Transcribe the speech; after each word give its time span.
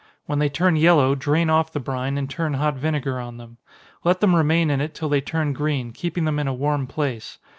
When 0.25 0.39
they 0.39 0.49
turn 0.49 0.77
yellow, 0.77 1.13
drain 1.13 1.51
off 1.51 1.71
the 1.71 1.79
brine, 1.79 2.17
and 2.17 2.27
turn 2.27 2.55
hot 2.55 2.73
vinegar 2.75 3.19
on 3.19 3.37
them. 3.37 3.57
Let 4.03 4.19
them 4.19 4.35
remain 4.35 4.71
in 4.71 4.81
it 4.81 4.95
till 4.95 5.09
they 5.09 5.21
turn 5.21 5.53
green, 5.53 5.91
keeping 5.91 6.25
them 6.25 6.39
in 6.39 6.47
a 6.47 6.55
warm 6.55 6.87
place. 6.87 7.37